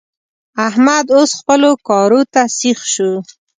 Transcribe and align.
احمد 0.67 1.05
اوس 1.15 1.31
خپلو 1.39 1.71
کارو 1.89 2.21
ته 2.33 2.41
سيخ 2.59 2.79
شو. 2.93 3.11